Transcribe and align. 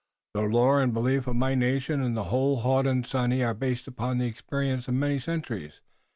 The 0.33 0.41
lore 0.41 0.81
and 0.81 0.95
belief 0.95 1.27
of 1.27 1.35
my 1.35 1.53
nation 1.53 2.01
and 2.01 2.17
of 2.17 2.23
the 2.25 2.29
whole 2.31 2.63
Hodenosaunee 2.63 3.43
are 3.45 3.53
based 3.53 3.85
upon 3.87 4.17
the 4.17 4.25
experience 4.25 4.87
of 4.87 4.95
many 4.95 5.19
centuries. 5.19 5.79